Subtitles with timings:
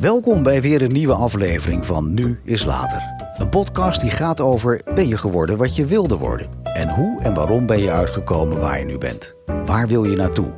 [0.00, 3.02] Welkom bij weer een nieuwe aflevering van Nu is Later.
[3.36, 6.48] Een podcast die gaat over ben je geworden wat je wilde worden?
[6.62, 9.36] En hoe en waarom ben je uitgekomen waar je nu bent?
[9.64, 10.52] Waar wil je naartoe?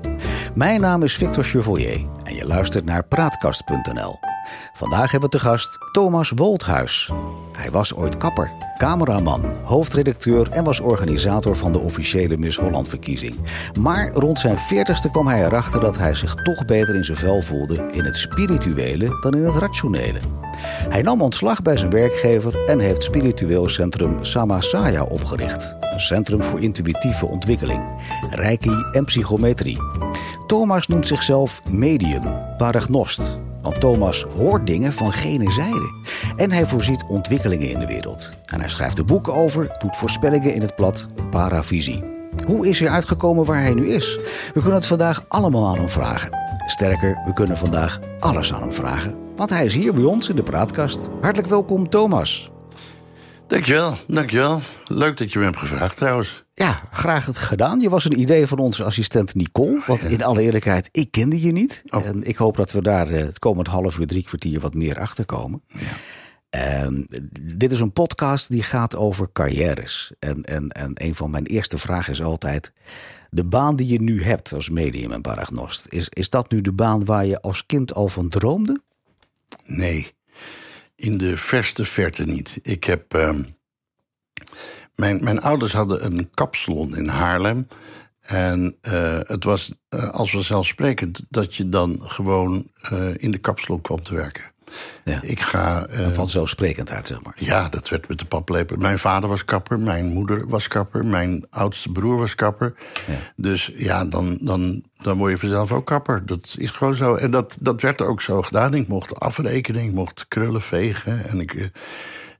[0.55, 4.32] Mijn naam is Victor Chevoyer en je luistert naar Praatkast.nl.
[4.73, 7.13] Vandaag hebben we te gast Thomas Woldhuis.
[7.59, 13.35] Hij was ooit kapper, cameraman, hoofdredacteur en was organisator van de officiële Miss Holland-verkiezing.
[13.81, 17.43] Maar rond zijn 40ste kwam hij erachter dat hij zich toch beter in zijn vel
[17.43, 20.19] voelde in het spirituele dan in het rationele.
[20.89, 25.77] Hij nam ontslag bij zijn werkgever en heeft spiritueel centrum Samasaya opgericht.
[25.81, 27.83] Een centrum voor intuïtieve ontwikkeling,
[28.31, 29.79] reiki en psychometrie.
[30.47, 32.23] Thomas noemt zichzelf medium,
[32.57, 33.39] paragnost.
[33.63, 35.95] Want Thomas hoort dingen van gene zijde.
[36.37, 38.37] En hij voorziet ontwikkelingen in de wereld.
[38.45, 42.05] En hij schrijft er boeken over, doet voorspellingen in het blad Paravisie.
[42.47, 44.19] Hoe is hij uitgekomen waar hij nu is?
[44.55, 46.31] We kunnen het vandaag allemaal aan hem vragen.
[46.67, 49.17] Sterker, we kunnen vandaag alles aan hem vragen.
[49.37, 51.09] Want hij is hier bij ons in de praatkast.
[51.21, 52.52] Hartelijk welkom, Thomas.
[53.53, 54.61] Dankjewel, dankjewel.
[54.87, 56.45] Leuk dat je me hebt gevraagd trouwens.
[56.53, 57.81] Ja, graag het gedaan.
[57.81, 59.83] Je was een idee van onze assistent Nicole.
[59.87, 61.83] Want in alle eerlijkheid, ik kende je niet.
[61.91, 62.07] Oh.
[62.07, 64.99] En ik hoop dat we daar eh, het komend half uur, drie kwartier wat meer
[64.99, 65.63] achter komen.
[65.67, 65.79] Ja.
[66.51, 67.03] Ehm,
[67.41, 70.13] dit is een podcast die gaat over carrières.
[70.19, 72.73] En, en, en een van mijn eerste vragen is altijd...
[73.31, 75.87] de baan die je nu hebt als medium en paragnost...
[75.89, 78.81] Is, is dat nu de baan waar je als kind al van droomde?
[79.65, 80.13] Nee,
[81.03, 82.59] in de verste verte niet.
[82.63, 83.15] Ik heb.
[83.15, 83.43] ehm,
[84.95, 87.67] mijn, mijn ouders hadden een kapsalon in Haarlem.
[88.21, 93.81] En eh, het was eh, als vanzelfsprekend dat je dan gewoon eh, in de kapsalon
[93.81, 94.52] kwam te werken.
[95.05, 95.19] Ja.
[95.23, 95.87] Ik ga.
[95.87, 97.35] eh, Vanzelfsprekendheid, zeg maar.
[97.37, 98.77] Ja, dat werd met de paplepel.
[98.77, 102.75] Mijn vader was kapper, mijn moeder was kapper, mijn oudste broer was kapper.
[103.37, 106.27] Dus ja, dan, dan, dan word je vanzelf ook kapper.
[106.27, 107.15] Dat is gewoon zo.
[107.15, 108.75] En dat, dat werd ook zo gedaan.
[108.75, 111.29] Ik mocht afrekenen, ik mocht krullen vegen.
[111.29, 111.65] En ik, eh,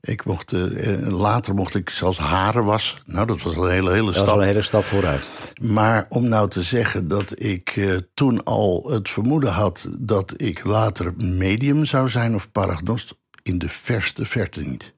[0.07, 2.99] ik mocht, eh, eh, later mocht ik zelfs haren wassen.
[3.05, 4.25] Nou, dat was een hele, hele Dat was stap.
[4.27, 5.27] wel een hele stap vooruit.
[5.61, 10.63] Maar om nou te zeggen dat ik eh, toen al het vermoeden had dat ik
[10.63, 13.13] later medium zou zijn of paragnost,
[13.43, 14.93] in de verste verte niet.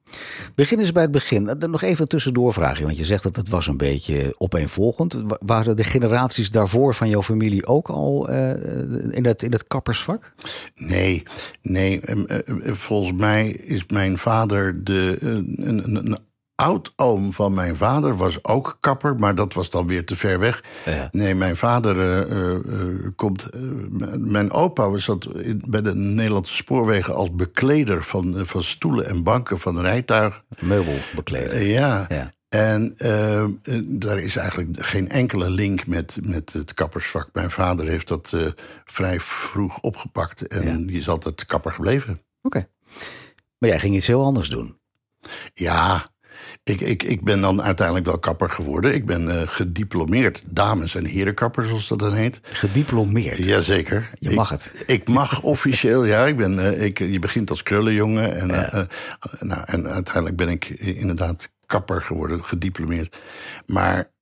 [0.56, 1.50] Begin eens bij het begin.
[1.50, 5.14] Eh, Nog even een tussendoorvraagje, want je zegt dat het was een beetje opeenvolgend.
[5.14, 8.50] Wa- Waren de generaties daarvoor van jouw familie ook al eh,
[9.10, 10.34] in, het, in het kappersvak?
[10.76, 11.24] Nee,
[11.62, 12.00] nee.
[12.02, 15.18] em, eh, Volgens mij is mijn vader de.
[15.20, 16.18] een, een
[16.56, 20.64] oud-oom van mijn vader was ook kapper, maar dat was dan weer te ver weg.
[20.86, 21.08] Ja.
[21.12, 23.50] Nee, mijn vader eh, eh, komt.
[23.50, 23.60] eh,
[24.18, 29.24] mijn opa was dat in, bij de Nederlandse spoorwegen als bekleder van, van stoelen en
[29.24, 30.44] banken van rijtuigen.
[30.60, 31.64] Meubelbekleder.
[31.64, 32.06] Ja.
[32.10, 32.34] Ja.
[32.50, 32.96] En
[33.86, 37.30] daar is eigenlijk geen enkele link met, met het kappersvak.
[37.34, 38.34] Mijn vader heeft dat
[38.86, 42.18] vrij vroeg opgepakt en die is altijd kapper gebleven.
[42.42, 42.68] Oké.
[43.58, 44.80] Maar jij ging iets heel anders doen.
[45.54, 46.10] Ja,
[46.66, 48.94] ik, ik, ik ben dan uiteindelijk wel kapper geworden.
[48.94, 52.40] Ik ben eh, gediplomeerd dames- en herenkapper, zoals dat dan heet.
[52.44, 53.46] Gediplomeerd.
[53.46, 54.10] Jazeker.
[54.20, 54.74] Je Ik- mag het.
[54.86, 56.26] Ik mag officieel, ja.
[56.26, 58.36] Ik ben, eh, ik, je begint als krullenjongen.
[58.36, 58.88] En, eh, eh,
[59.40, 63.18] nou, en uiteindelijk ben ik inderdaad kapper geworden, gediplomeerd.
[63.66, 64.14] Maar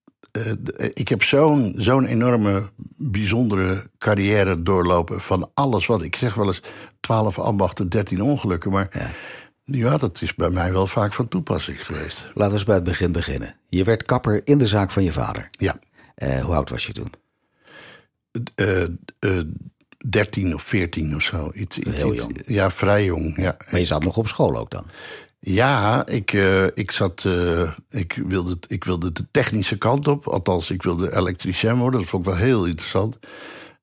[0.94, 2.64] ik heb zo'n zo'n enorme,
[2.98, 5.22] bijzondere carrière doorlopen...
[5.22, 6.62] van alles wat, ik zeg wel eens
[7.00, 8.72] 12 ambachten, 13 ongelukken.
[8.72, 9.12] Maar Ja.
[9.64, 9.98] Ja.
[9.98, 12.22] dat is bij mij wel vaak van toepassing geweest.
[12.34, 13.56] Laten we eens bij het begin beginnen.
[13.68, 15.48] Je werd kapper in de zaak van je vader.
[15.50, 15.80] Ja,
[16.16, 17.12] Eh, hoe oud was je toen?
[18.56, 18.90] eh, eh,
[20.10, 21.52] 13 of 14 of zo.
[21.54, 22.42] Iets, iets, Heel iets- jong.
[22.46, 23.58] Ja, vrij jong, ja.
[23.72, 24.86] Maar je zat nog op school ook dan.
[25.40, 27.24] Ja, ik, eh, ik zat.
[27.26, 30.28] eh, ik, wilde, ik wilde de technische kant op.
[30.28, 32.00] Althans, ik wilde elektricien worden.
[32.00, 33.18] Dat vond ik wel heel interessant.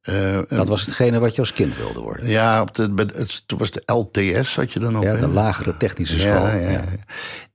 [0.01, 2.27] Eh, Dat was hetgene wat je als kind wilde worden.
[2.29, 5.03] ja, op de, het, toen was de LTS, had je dan op.
[5.03, 5.21] Ja, hè?
[5.21, 6.47] de lagere technische school.
[6.47, 6.85] Ja, ja, ja.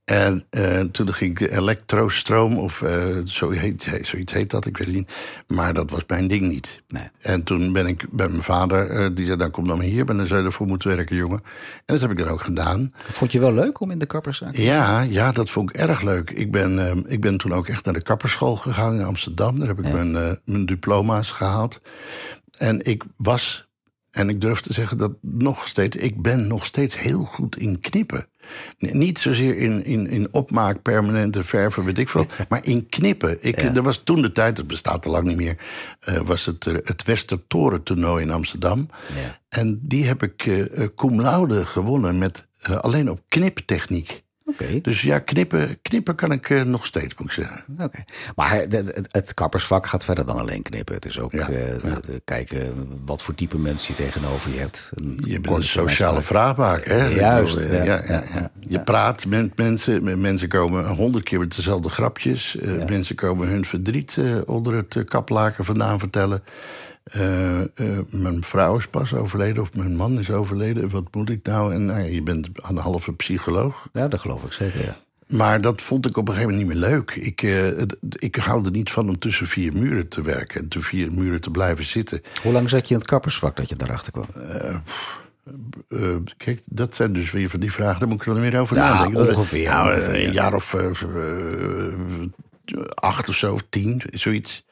[0.06, 4.86] En eh, toen ging ik elektrostroom, of eh, zo heet, zoiets heet dat, ik weet
[4.86, 5.12] het niet.
[5.46, 6.82] Maar dat was mijn ding niet.
[6.88, 7.08] Nee.
[7.20, 10.04] En toen ben ik bij mijn vader, eh, die zei: Dan kom dan maar hier,
[10.04, 11.38] ben dan zou je ervoor moeten werken, jongen.
[11.38, 12.92] En dat heb ik dan ook gedaan.
[13.10, 14.56] Vond je wel leuk om in de kapperszaak?
[14.56, 16.30] Ja, ja, dat vond ik erg leuk.
[16.30, 19.58] Ik ben, ik ben toen ook echt naar de kapperschool gegaan in Amsterdam.
[19.58, 21.80] Daar heb ik mijn, mijn diploma's gehaald.
[22.58, 23.65] En ik was,
[24.16, 27.80] en ik durf te zeggen dat nog steeds, ik ben nog steeds heel goed in
[27.80, 28.28] knippen.
[28.78, 32.26] Niet zozeer in, in, in opmaak, permanente verven, weet ik veel.
[32.48, 33.36] Maar in knippen.
[33.40, 35.56] Ik, Er was toen de tijd, het bestaat al lang niet meer...
[36.00, 38.88] eh, was het, eh, het Westertoren-toernooi in Amsterdam.
[39.14, 39.40] Ja.
[39.48, 42.48] En die heb ik eh, cum laude gewonnen met,
[42.80, 44.24] alleen op kniptechniek.
[44.82, 47.64] Dus ja, knippen, knippen kan ik eh, nog steeds, moet ik zeggen.
[47.78, 48.04] Oké.
[48.36, 50.94] Maar het, het kappersvak gaat verder dan alleen knippen.
[50.94, 51.98] Het is ook Ja, eh, ja.
[52.24, 54.90] kijken wat voor type mensen je tegenover je hebt.
[54.94, 56.90] Een Je bent een sociale vraagmaker.
[56.90, 57.06] Hè?
[57.06, 58.50] Juist, bedoel, eh, ja, ja, ja.
[58.60, 60.04] Je praat met mensen.
[60.04, 62.56] met Mensen komen honderd keer met dezelfde grapjes.
[62.88, 66.42] Mensen komen hun verdriet onder het kaplaken vandaan vertellen.
[67.06, 67.66] Eh, eh,
[68.10, 70.88] mijn vrouw is pas overleden of mijn man is overleden.
[70.90, 71.74] Wat moet ik nou?
[71.74, 73.88] En nou je bent een halve psycholoog.
[73.92, 74.96] Ja, dat geloof ik zeker, ja.
[75.36, 77.10] Maar dat vond ik op een gegeven moment niet meer leuk.
[77.14, 80.68] Ik, eh, het- ik hou er niet van om tussen vier muren te werken en
[80.68, 82.20] tussen vier muren te blijven zitten.
[82.42, 84.26] Hoe lang zat je in het kappersvak dat je daarachter kwam?
[86.36, 87.98] Kijk, dat zijn dus weer van die vragen.
[87.98, 89.28] Daar moet ik er meer over Ja, nadenken.
[89.28, 90.26] ongeveer, Nou, ongeveer, ja.
[90.26, 90.76] een jaar of
[92.94, 94.64] acht of zo, of tien, zoiets.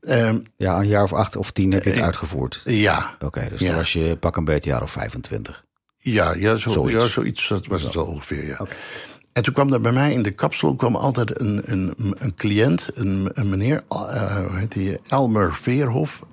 [0.00, 2.60] Ehm, Ja, een jaar of acht of tien heb je het uitgevoerd.
[2.64, 3.66] ja, Oké, dus Ja.
[3.66, 5.64] dan was je pak een beetje jaar of 25.
[5.98, 7.02] ja, ja, zo, Zoiets.
[7.04, 8.60] ja, zoiets dat was het wel ongeveer, ja.
[9.32, 12.88] En toen kwam er bij mij in de kapsel kwam altijd een, een, een cliënt,
[12.94, 16.26] een, een meneer, eh, heet die, Elmer Veerhof.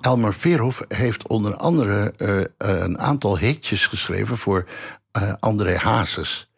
[0.00, 4.66] Elmer Veerhof heeft onder andere eh, eh, een aantal hitjes geschreven voor
[5.12, 6.49] eh, André Hazes.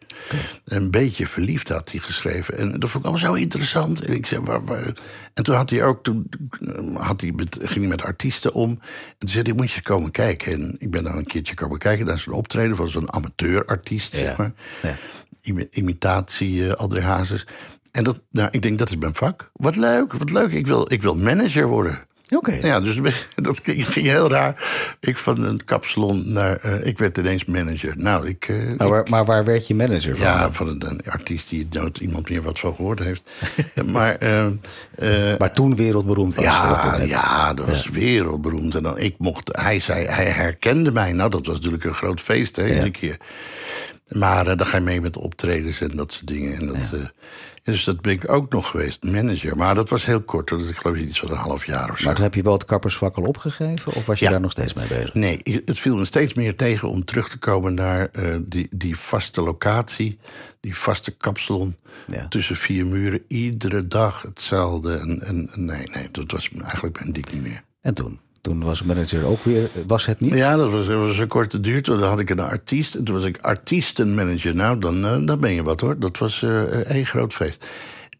[0.65, 2.57] Een beetje verliefd had hij geschreven.
[2.57, 4.01] En dat vond ik allemaal zo interessant.
[4.05, 4.93] En, ik zei, waar, waar-
[5.33, 6.29] en toen had hij ook, toen
[6.59, 8.69] eh, had hij met, ging hij met artiesten om.
[8.69, 8.79] En
[9.17, 10.53] toen zei hij, moet je komen kijken.
[10.53, 12.07] En ik ben dan een keertje komen kijken.
[12.13, 14.19] Is een optreden van zo'n amateurartiest, Ja.
[14.19, 14.51] zeg maar.
[14.81, 14.97] Ja.
[15.41, 17.45] Imi- imitatie eh André Hazes.
[17.91, 19.49] En dat, nou, ik denk, dat is mijn vak.
[19.53, 20.51] Wat leuk, wat leuk.
[20.51, 21.99] Ik wil, ik wil manager worden.
[22.29, 22.53] Oké.
[22.61, 22.99] Ja, dus
[23.35, 24.63] dat ging, heel raar.
[24.99, 26.55] Ik van een kapsalon naar...
[26.57, 27.93] eh, ik werd ineens manager.
[27.97, 28.47] Nou, ik...
[28.47, 30.27] eh, Maar, waar, maar waar werd je manager van?
[30.27, 33.21] ja, van een, een artiest die nooit iemand meer wat van gehoord heeft.
[33.93, 34.45] maar eh,
[35.37, 36.43] Maar toen wereldberoemd was.
[36.43, 38.75] ja, Dat- ja, dat was wereldberoemd.
[38.75, 41.11] En dan ik mocht, hij zei, hij herkende mij.
[41.11, 43.17] Nou, dat was natuurlijk een groot feest, hè, iedere keer.
[44.07, 46.55] Maar eh, dan ga je mee met optredens en dat soort dingen.
[46.55, 46.91] En dat,
[47.63, 49.55] dus dat ben ik ook nog geweest, manager.
[49.57, 52.05] Maar dat was heel kort, dat ik geloof iets van een half jaar of zo.
[52.05, 53.93] Maar toen heb je wel het kappersvak al opgegeven?
[53.93, 54.31] Of was je Ja.
[54.31, 55.13] daar nog steeds mee bezig?
[55.13, 58.97] Nee, het viel me steeds meer tegen om terug te komen naar eh, die, die
[58.97, 60.19] vaste locatie,
[60.59, 61.75] die vaste kapsalon.
[62.07, 62.27] Ja.
[62.27, 64.93] Tussen vier muren, iedere dag hetzelfde.
[64.97, 67.61] En, en, en nee, nee, dat was eigenlijk mijn dik niet meer.
[67.81, 68.19] En toen?
[68.43, 69.69] Toen was manager ook weer...
[69.87, 70.33] Was het niet?
[70.33, 71.83] Ja, dat was, dat was een korte duur.
[71.83, 72.95] Toen had ik een artiest.
[72.95, 74.55] En toen was ik artiestenmanager.
[74.55, 75.99] Nou, dan, eh, dan ben je wat hoor.
[75.99, 77.65] Dat was eh één groot feest.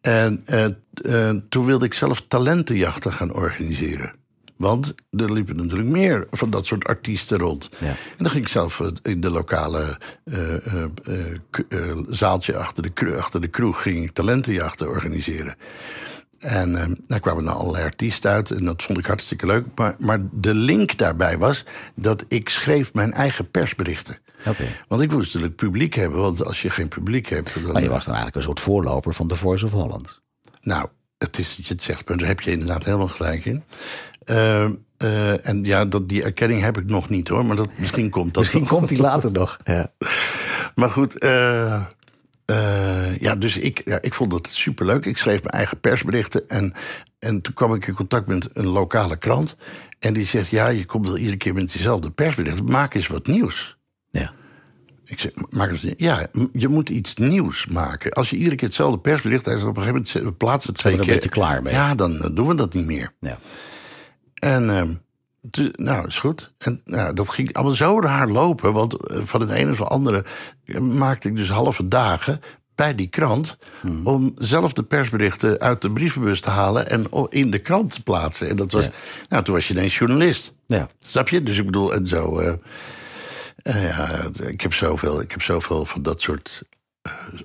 [0.02, 4.12] En eh, toen wilde ik zelf talentenjachten gaan organiseren.
[4.58, 7.70] Want er liepen natuurlijk meer van dat soort artiesten rond.
[7.80, 7.88] Ja.
[7.88, 9.98] En dan ging ik zelf in de lokale
[12.10, 13.82] zaaltje achter de, achter de kroeg...
[13.82, 15.56] ging ik talentenjachten organiseren.
[16.44, 18.52] En eh, daar kwamen dan allerlei artiesten uit.
[18.52, 19.66] En dat vond ik hartstikke leuk.
[19.76, 24.18] Maar, maar de link daarbij was dat ik schreef mijn eigen persberichten.
[24.48, 24.66] Oké.
[24.88, 26.20] Want ik moest natuurlijk publiek hebben.
[26.20, 27.54] Want als je geen publiek hebt...
[27.64, 30.22] Dan, Maar je was dan eigenlijk een soort voorloper van The Voice of Holland.
[30.62, 30.88] Nou,
[31.18, 33.64] het is dat je het zegt, maar daar heb je inderdaad helemaal gelijk in.
[34.26, 34.64] Eh,
[34.98, 37.46] eh, en ja, dat, die erkenning heb ik nog niet hoor.
[37.46, 38.70] Maar dat, misschien komt dat Misschien nog.
[38.70, 39.58] komt die later nog.
[39.66, 39.92] Ja.
[40.76, 41.82] Maar goed, eh,
[42.46, 45.06] eh, ja, dus ik, ja, ik vond het superleuk.
[45.06, 46.50] Ik schreef mijn eigen persberichten.
[46.50, 46.74] En,
[47.20, 49.58] en toen kwam ik in contact met een lokale krant.
[50.00, 52.66] En die zegt, ja, je komt wel iedere keer met diezelfde persberichten.
[52.66, 53.78] Maak eens wat nieuws.
[54.12, 54.34] ja.
[55.06, 58.12] Ik zeg, maak eens, ja, je moet iets nieuws maken.
[58.12, 59.44] Als je iedere keer hetzelfde persbericht...
[59.44, 61.14] Zegt, op een gegeven moment plaatsen twee er een keer.
[61.14, 61.74] beetje klaar mee.
[61.74, 63.12] Ja, dan doen we dat niet meer.
[63.20, 63.40] ja.
[64.34, 64.94] En ehm,
[65.76, 66.54] nou, is goed.
[66.58, 68.74] En nou, dat ging allemaal zo raar lopen.
[68.74, 70.26] Want eh, van het ene of het andere
[70.66, 72.40] eh, maakte ik dus halve dagen
[72.76, 73.58] bij die krant.
[73.82, 74.08] Hmm.
[74.08, 78.50] Om zelf de persberichten uit de brievenbus te halen en in de krant te plaatsen.
[78.50, 78.92] En dat was, Ja.
[79.30, 80.54] nou, toen was je ineens journalist.
[80.68, 80.88] Ja.
[81.00, 81.44] Snap je?
[81.44, 82.40] Dus ik bedoel, en zo.
[82.40, 82.54] eh,
[83.90, 86.62] ja, ik heb zoveel, ik heb zoveel van dat soort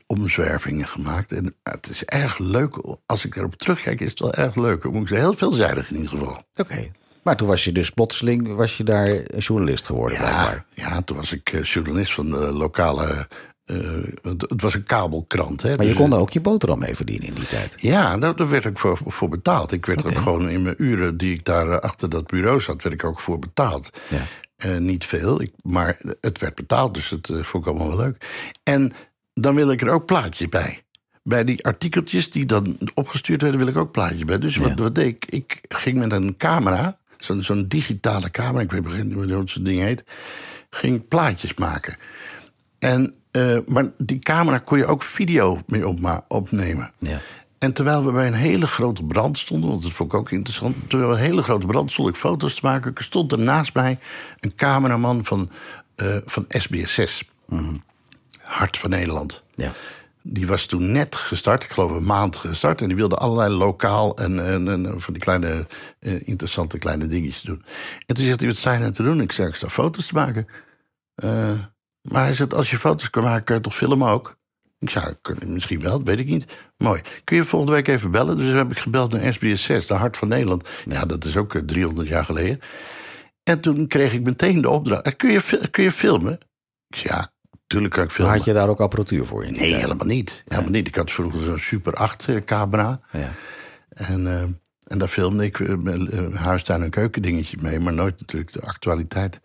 [0.06, 1.32] omzwervingen gemaakt.
[1.32, 2.98] En het is erg leuk.
[3.06, 4.84] Als ik erop terugkijk, is het wel erg leuk.
[4.84, 6.42] Moet ik zeggen, heel veelzijdig in ieder geval.
[6.54, 6.90] Oké.
[7.22, 10.66] Maar toen was je dus plotseling was je daar journalist geworden, Ja, blijkbaar.
[10.74, 13.28] ja, toen was ik eh, journalist van de lokale.
[13.64, 13.76] eh,
[14.22, 15.62] het het was een kabelkrant.
[15.62, 17.74] Hè, Maar je dus, kon er ook je boterham mee verdienen in die tijd.
[17.80, 19.72] Ja, daar, daar werd ik voor, voor betaald.
[19.72, 22.82] Ik werd ook gewoon in mijn uren die ik daar eh, achter dat bureau zat,
[22.82, 23.90] werd ik ook voor betaald.
[24.08, 24.22] Ja.
[24.56, 28.06] Eh, niet veel, ik, maar het werd betaald, dus dat eh, vond ik allemaal wel
[28.06, 28.26] leuk.
[28.62, 28.92] En
[29.34, 30.82] dan wil ik er ook plaatjes bij.
[31.22, 34.38] Bij die artikeltjes die dan opgestuurd werden, wil ik ook plaatjes bij.
[34.38, 34.74] Dus wat, Ja.
[34.82, 35.24] wat deed ik?
[35.28, 40.04] Ik ging met een camera, zo'n digitale camera, ik weet niet hoe dat ding heet,
[40.70, 41.96] ging plaatjes maken.
[42.78, 46.92] En, eh, maar die camera kon je ook video mee opma- opnemen.
[46.98, 47.20] Ja.
[47.58, 50.76] En terwijl we bij een hele grote brand stonden, want dat vond ik ook interessant.
[50.88, 52.94] Terwijl we een hele grote brand stond ik foto's te maken.
[52.94, 53.98] Er stond er naast mij
[54.40, 55.50] een cameraman van,
[55.94, 57.30] eh, van SBS6.
[58.42, 59.42] Hart van Nederland.
[59.54, 59.72] Ja.
[60.30, 62.80] Die was toen net gestart, ik geloof een maand gestart.
[62.80, 65.66] En die wilde allerlei lokaal en, en, en van die kleine,
[66.00, 67.62] uh, interessante kleine dingetjes doen.
[68.06, 69.20] En toen zegt hij, wat je nou te doen?
[69.20, 70.46] Ik zeg, ik sta foto's te maken.
[71.24, 71.50] Uh,
[72.00, 74.36] maar hij zegt, als je foto's kan maken, kan je toch filmen ook?
[74.78, 75.14] Ik zei,
[75.46, 76.44] misschien wel, weet ik niet.
[76.76, 77.00] Mooi.
[77.24, 78.36] Kun je volgende week even bellen?
[78.36, 80.68] Dus heb ik gebeld naar SBS 6, de Hart van Nederland.
[80.84, 82.60] Ja, dat is ook 300 jaar geleden.
[83.42, 85.16] En toen kreeg ik meteen de opdracht.
[85.16, 86.38] Kun je, kun je filmen?
[86.88, 87.32] Ik zei, ja,
[87.68, 88.34] tuurlijk kan ik filmen.
[88.34, 89.44] Had je daar ook apparatuur voor?
[89.44, 90.42] In nee, helemaal niet.
[90.46, 90.86] Helemaal niet.
[90.86, 93.00] Ik had vroeger zo'n Super 8 camera.
[93.12, 93.32] Ja.
[93.88, 94.42] En, uh,
[94.82, 97.80] en daar filmde ik uh, huistuin- en keukendingetjes mee.
[97.80, 99.40] Maar nooit natuurlijk de actualiteit.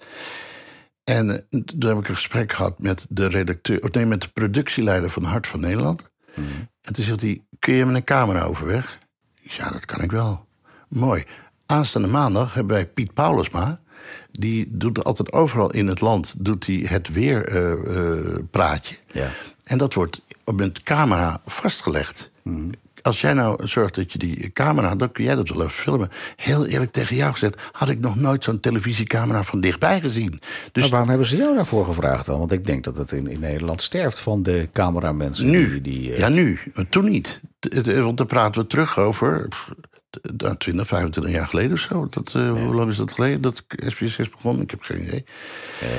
[1.03, 4.29] En uh, toen heb ik een gesprek gehad met de redacteur, of nee, met de
[4.29, 6.11] productieleider van Hart van Nederland.
[6.35, 6.45] Mm.
[6.81, 8.97] En toen zegt hij: Kun je met een camera overweg?
[9.41, 10.47] Ik zei: Ja, dat kan ik wel.
[10.89, 11.23] Mooi.
[11.65, 13.81] Aanstaande maandag hebben wij Piet Paulusma.
[14.31, 18.95] Die doet altijd overal in het land doet hij het weerpraatje.
[18.95, 19.29] Uh, ja.
[19.63, 20.21] En dat wordt
[20.55, 22.31] met camera vastgelegd.
[22.43, 22.71] Mm
[23.03, 26.09] als jij nou zorgt dat je die camera, dan kun jij dat wel even filmen.
[26.35, 30.39] Heel eerlijk tegen jou gezegd, had ik nog nooit zo'n televisiecamera van dichtbij gezien.
[30.71, 32.39] Dus maar waarom hebben ze jou daarvoor gevraagd dan?
[32.39, 35.45] Want ik denk dat het in, in Nederland sterft van de cameramensen.
[35.45, 36.17] Nu, die, die, uh...
[36.17, 37.41] ja nu, toen niet.
[37.83, 39.47] Want daar praten we terug over
[40.57, 42.07] 20, 25 jaar geleden of zo.
[42.09, 42.51] Dat, uh.
[42.51, 44.61] Hoe lang is dat geleden dat SBS6 begon?
[44.61, 45.25] Ik heb geen idee.
[45.83, 45.89] Uh,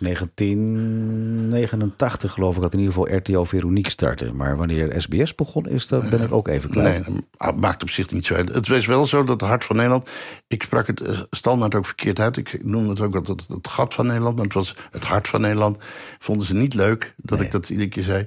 [0.00, 4.32] 1989 geloof ik dat in ieder geval RTL Veronique startte.
[4.32, 7.00] Maar wanneer SBS begon is, dat ben ik ook even klaar.
[7.08, 8.54] Nee, dat maakt op zich niet zo uit.
[8.54, 10.10] Het was wel zo dat het Hart van Nederland...
[10.46, 12.36] Ik sprak het eh, standaard ook verkeerd uit.
[12.36, 14.36] Ik noemde het ook altijd het, gat van Nederland.
[14.36, 15.78] Maar het was het Hart van Nederland.
[16.18, 17.46] Vonden ze niet leuk dat nee.
[17.46, 18.26] ik dat iedere keer zei.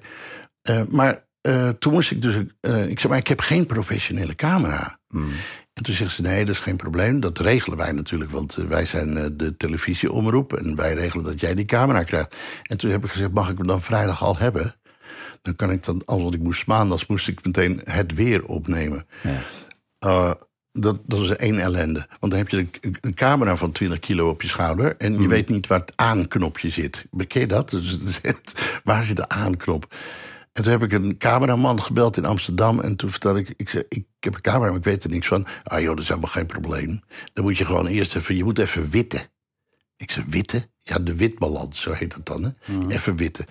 [0.70, 2.36] Uh, maar uh, toen moest ik dus.
[2.36, 5.00] Uh, ik zei, maar ik heb geen professionele camera.
[5.10, 5.32] Mm.
[5.74, 7.20] En toen zegt ze: nee, dat is geen probleem.
[7.20, 11.56] Dat regelen wij natuurlijk, want uh, wij zijn de televisieomroep en wij regelen dat jij
[11.56, 12.36] die camera krijgt.
[12.64, 14.76] En toen heb ik gezegd: mag ik hem dan vrijdag al hebben?
[15.42, 19.08] Dan kan ik dan, want ik moest maandags, moest ik meteen het weer opnemen.
[20.00, 20.38] Ja.
[20.72, 22.08] dat, dat is één ellende.
[22.20, 24.98] Want dan heb je een, camera van 20 kilo op je schouder.
[24.98, 25.28] en je mm.
[25.28, 27.06] weet niet waar het aanknopje zit.
[27.12, 27.70] Beken je dat?
[27.70, 28.20] Dus,
[28.84, 29.96] waar zit de aanknop?
[30.58, 32.80] En toen heb ik een cameraman gebeld in Amsterdam.
[32.80, 35.28] En toen vertelde ik, ik zei, ik heb een camera, maar ik weet er niks
[35.28, 35.46] van.
[35.64, 37.00] Ah joh, dat is helemaal geen probleem.
[37.34, 39.22] Dan moet je gewoon eerst even, je moet even witten.
[39.96, 40.66] Ik zei, witten?
[40.82, 42.44] Ja, de witbalans, zo heet dat dan.
[42.44, 42.74] Hè?
[42.74, 42.90] Mm.
[42.90, 43.46] Even witten.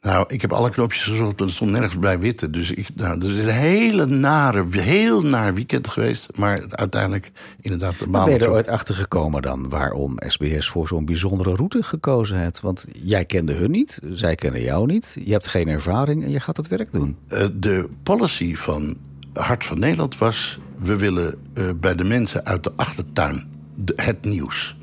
[0.00, 2.50] Nou, ik heb alle knopjes gezocht, er stond nergens bij witte.
[2.50, 6.28] Dus ik, nou, er is een hele nare, heel naar weekend geweest.
[6.36, 8.24] Maar uiteindelijk inderdaad de maand...
[8.24, 12.60] Ben je er ooit achter gekomen dan waarom SBS voor zo'n bijzondere route gekozen heeft?
[12.60, 15.16] Want jij kende hun niet, zij kennen jou niet.
[15.24, 17.16] Je hebt geen ervaring en je gaat het werk doen.
[17.28, 18.96] Uh, de policy van
[19.32, 20.58] Hart van Nederland was...
[20.78, 24.76] we willen uh, bij de mensen uit de achtertuin de, het nieuws.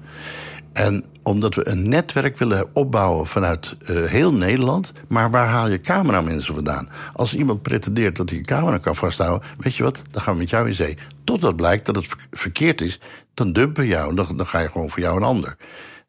[0.75, 4.91] En omdat we een netwerk willen opbouwen vanuit uh, heel Nederland.
[5.08, 6.89] Maar waar haal je cameramensen vandaan?
[7.13, 10.39] Als iemand pretendeert dat hij een camera kan vasthouden, weet je wat, dan gaan we
[10.39, 10.98] met jou in zee.
[11.24, 13.00] Totdat blijkt dat het verkeerd is,
[13.34, 14.15] dan dumpen we jou.
[14.15, 15.58] Dan, ga je gewoon voor jou een ander.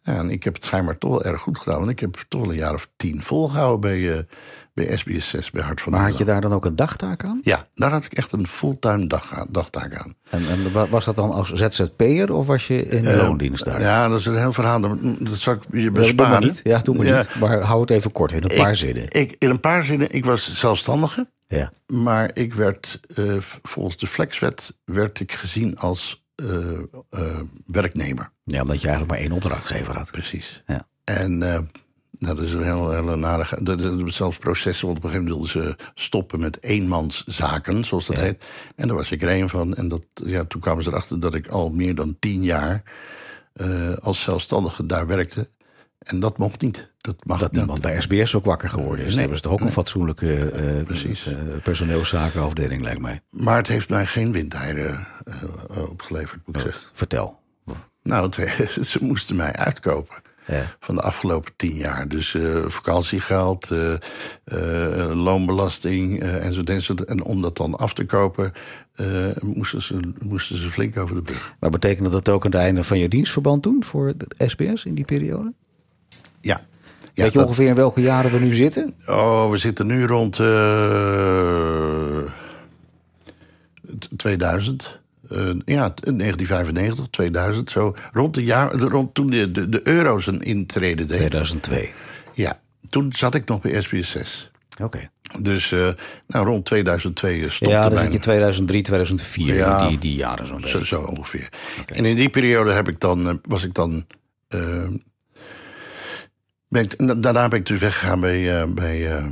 [0.03, 1.79] En ik heb het schijnbaar toch wel erg goed gedaan.
[1.79, 4.19] Want ik heb toch wel een jaar of tien volgehouden bij, uh,
[4.77, 7.41] bij SBS 6, bij Hart van Maar had je daar dan ook een dagtaak aan?
[7.43, 10.15] Ja, daar had ik echt een fulltime dag, dagtaak aan.
[10.31, 13.81] En, en, was dat dan als ZZP'er of was je in uh, loondienst daar?
[13.81, 14.81] Ja, dat is een heel verhaal.
[14.81, 16.41] Dat zal ik je besparen.
[16.41, 16.61] Doe niet.
[16.65, 17.19] Ja, doe maar ja.
[17.19, 17.35] niet.
[17.41, 19.11] Maar hou het even kort, in een ik, paar zinnen.
[19.11, 20.11] Ik, in een paar zinnen.
[20.11, 21.31] Ik was zelfstandige.
[21.49, 21.73] Ja.
[21.87, 26.49] Maar ik werd, uh, volgens de flexwet, werd ik gezien als uh,
[27.67, 28.31] werknemer.
[28.45, 30.11] Ja, omdat je eigenlijk maar één opdrachtgever had.
[30.11, 30.63] Precies.
[30.67, 30.87] Ja.
[31.05, 31.43] En
[32.19, 33.63] nou, dat is een heel, hele nare.
[33.63, 38.17] Dat zelfs processen, want op een gegeven moment wilden ze stoppen met eenmanszaken, zoals dat
[38.17, 38.23] ja.
[38.23, 38.45] heet.
[38.77, 39.75] En daar was ik er een van.
[39.75, 42.83] En dat, ja, toen kwamen ze erachter dat ik al meer dan tien jaar
[43.55, 45.49] uh, als zelfstandige daar werkte.
[45.99, 46.93] En dat mocht niet.
[47.01, 49.11] Dat mag dat niemand bij SBS ook wakker geworden is.
[49.11, 49.69] Nee, hebben ze toch ook nee.
[49.69, 51.27] een fatsoenlijke uh, Precies.
[51.27, 53.21] Uh, personeelszakenafdeling, lijkt mij.
[53.31, 56.91] Maar het heeft mij geen windeieren uh, opgeleverd, moet ik oh, zeggen.
[56.93, 57.41] Vertel.
[58.03, 58.33] Nou,
[58.83, 60.17] ze moesten mij uitkopen.
[60.47, 60.77] Ja.
[60.81, 62.09] Van de afgelopen tien jaar.
[62.09, 63.93] Dus uh, vakantiegeld, uh,
[64.45, 67.05] uh, loonbelasting enzovoort.
[67.05, 68.53] En om dat dan af te kopen,
[69.41, 71.55] moesten, ze, moesten ze flink over de brug.
[71.61, 74.95] Maar betekende dat ook aan het einde van je dienstverband toen voor het SBS in
[74.95, 75.53] die periode?
[76.09, 76.21] Ja.
[76.41, 76.61] ja
[77.15, 77.47] Weet je dat...
[77.47, 78.95] ongeveer in welke jaren we nu zitten?
[79.07, 80.37] Oh, we zitten nu rond
[84.17, 85.05] 2000.
[85.33, 87.95] Uh, ja, 1995, 2000, zo.
[88.13, 91.17] Rond, de jaar, rond toen de, de, de euro zijn intrede deed.
[91.17, 91.93] 2002.
[92.35, 94.51] Ja, toen zat ik nog bij SBS 6.
[94.71, 94.85] Oké.
[94.85, 95.09] Okay.
[95.43, 95.89] Dus uh,
[96.27, 100.65] nou, rond 2002 stopte Ja, dan zit je 2003, 2004, ja, die, die jaren zo'n
[100.65, 101.49] zo, zo, ongeveer.
[101.81, 101.99] Okay.
[101.99, 104.07] En in die periode heb ik dan, was ik dan...
[104.49, 104.89] Uh,
[106.69, 109.23] ben ik, daarna ben ik dus weggegaan bij, bij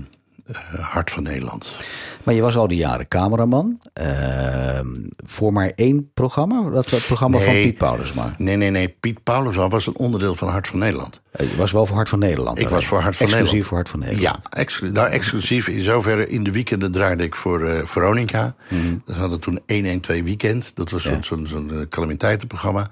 [0.81, 1.77] Hart van Nederland.
[2.25, 3.81] Maar je was al die jaren cameraman.
[4.01, 4.81] Uh,
[5.25, 6.71] voor maar één programma?
[6.71, 8.35] Dat het programma van Piet Paulus maar.
[8.39, 8.89] Nee, nee, nee.
[8.89, 11.21] Piet Paulus was een onderdeel van Hart van Nederland.
[11.31, 12.59] Eh, je was wel voor Hart van Nederland?
[12.59, 13.67] Ik was voor Hart van exclusief Nederland.
[13.67, 14.81] voor Hart van Nederland?
[14.81, 15.69] Ja, nou, exclusief.
[15.69, 18.55] In zoverre in de weekenden draaide ik voor uh, Veronica.
[18.69, 19.03] Mm.
[19.05, 20.77] We hadden toen 112 Weekend.
[20.77, 21.23] Dat was zo'n ja.
[21.23, 22.89] zo zo calamiteitenprogramma.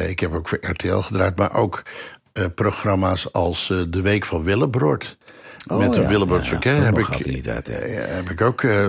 [0.00, 1.36] Uh, ik heb ook voor RTL gedraaid.
[1.36, 1.82] Maar ook
[2.32, 5.16] uh, programma's als De Week van Willebroord.
[5.68, 6.08] Oh, met de ja,
[6.62, 7.72] hè, heb, ik, niet uit, hè.
[7.74, 8.88] eh, heb ik ook eh,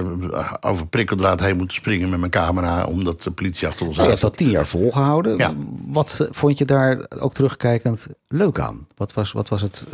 [0.60, 2.84] over prikkeldraad heen moeten springen met mijn camera...
[2.86, 5.38] omdat de politie achter ons Nou, je aan hebt dat tien jaar volgehouden.
[5.86, 8.88] Wat eh, vond je daar ook terugkijkend leuk aan?
[8.96, 9.86] Wat was, wat was het,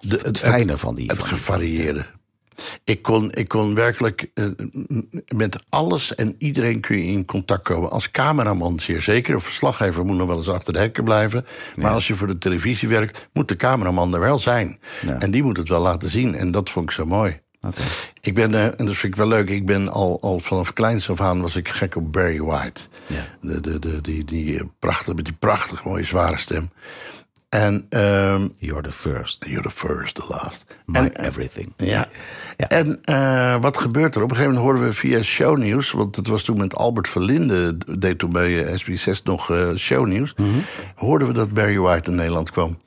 [0.00, 1.06] De- het fijne van die?
[1.06, 2.06] Het van die- gevarieerde.
[2.84, 4.44] Ik kon, ik kon werkelijk eh,
[5.34, 7.90] met alles en iedereen kun je in contact komen.
[7.90, 9.34] Als cameraman zeer zeker.
[9.34, 11.46] Een verslaggever moet nog wel eens achter de hekken blijven.
[11.76, 14.78] Maar als je voor de televisie werkt, moet de cameraman er wel zijn.
[15.06, 15.18] Ja.
[15.18, 16.34] En die moet het wel laten zien.
[16.34, 17.40] En dat vond ik zo mooi.
[18.20, 21.10] Ik ben, eh, en dat vind ik wel leuk, ik ben al, al vanaf kleins
[21.10, 22.80] af aan was ik gek op Barry White.
[23.06, 23.24] Ja.
[23.40, 26.70] De, de, de, die, die, eh, prachtig, met die prachtig mooie zware stem.
[27.50, 29.44] En ehm You're the first.
[29.44, 30.64] You're the first, the last.
[30.86, 31.72] My En, eh, everything.
[31.76, 32.08] ja.
[32.56, 32.68] Ja.
[32.68, 34.22] En eh, wat gebeurt er?
[34.22, 35.90] Op een gegeven moment hoorden we via shownieuws...
[35.90, 37.76] want het was toen met Albert Verlinde...
[37.98, 40.34] deed toen bij eh, SBS6 nog eh, shownieuws...
[40.36, 40.48] Mhm.
[40.94, 42.78] hoorden we dat Barry White in Nederland kwam.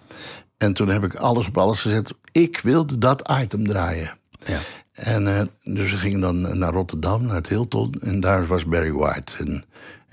[0.58, 2.13] En toen heb ik alles op alles gezet.
[2.32, 4.12] Ik wilde dat item draaien.
[4.46, 4.60] Ja.
[4.93, 7.93] En eh, dus we gingen dan naar Rotterdam, naar het Hilton.
[8.01, 9.34] En daar was Barry White.
[9.38, 9.63] En,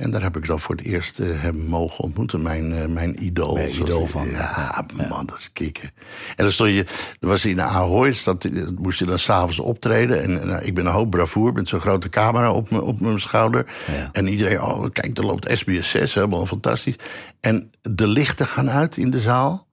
[0.00, 2.42] en daar heb ik dan voor het eerst eh, hem mogen ontmoeten.
[2.42, 3.54] Mijn, eh, mijn idool.
[3.54, 5.90] Mijn idool van- Ja, man, dat is kicken.
[6.36, 6.84] En dan stond je...
[7.18, 8.12] Dan was hij in Ahoy.
[8.12, 10.22] Zat, moest je dan s'avonds optreden.
[10.22, 13.20] En nou, ik ben een hoop bravoer met zo'n grote camera op, me, op mijn
[13.20, 13.66] schouder.
[13.92, 14.08] Ja.
[14.12, 14.62] En iedereen...
[14.62, 16.14] Oh, kijk, er loopt SBS 6.
[16.14, 16.96] Helemaal fantastisch.
[17.40, 19.68] En de lichten gaan uit in de zaal.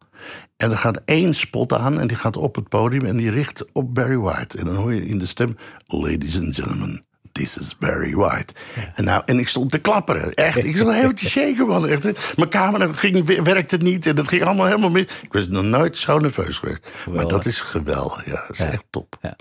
[0.58, 3.66] En er gaat één spot aan en die gaat op het podium en die richt
[3.72, 4.58] op Barry White.
[4.58, 5.56] En dan hoor je in de stem:
[5.88, 7.04] Ladies and gentlemen,
[7.38, 8.54] this is Barry White.
[8.96, 10.34] En, nou, en ik stond te klapperen.
[10.34, 11.88] Echt, ik was helemaal te shaken, man.
[11.88, 15.06] Echt, mijn camera ging, werkte niet en dat ging allemaal helemaal mis.
[15.22, 16.88] Ik was nog nooit zo nerveus geweest.
[17.14, 18.44] Maar dat is geweldig, ja.
[18.48, 19.18] Dat is echt top.
[19.22, 19.36] Ja.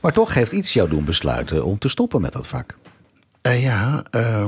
[0.00, 2.76] Maar toch heeft iets jou doen besluiten om te stoppen met dat vak.
[3.42, 4.46] Eh, ja, eh,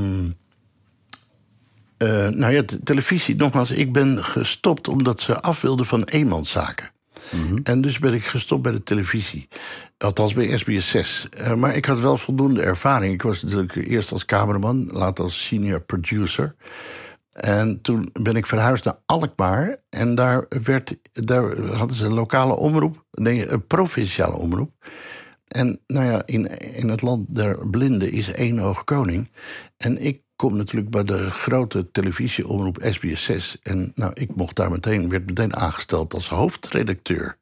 [2.29, 6.91] nou ja, televisie, nogmaals, ik ben gestopt omdat ze af wilden van eenmanszaken.
[7.63, 9.49] En dus ben ik gestopt bij de televisie.
[9.99, 11.29] Althans bij SBS 6.
[11.31, 13.13] Eh, maar ik had wel voldoende ervaring.
[13.13, 16.55] Ik was natuurlijk eerst als cameraman, later als senior producer.
[17.31, 19.79] En toen ben ik verhuisd naar Alkmaar.
[19.89, 23.05] En daar, werd, daar hadden ze een lokale omroep.
[23.11, 24.73] Nee, een provinciale omroep.
[25.49, 29.31] En nou ja, in, in het land der blinden is één oog koning.
[29.77, 33.57] En ik kom natuurlijk bij de grote televisieomroep SBS 6.
[33.63, 37.39] En nou, ik mocht daar meteen, werd meteen aangesteld als hoofdredacteur.